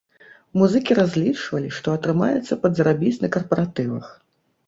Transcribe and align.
Музыкі 0.59 0.95
разлічвалі, 0.99 1.69
што 1.79 1.87
атрымаецца 1.99 2.59
падзарабіць 2.65 3.21
на 3.27 3.31
карпаратывах. 3.35 4.05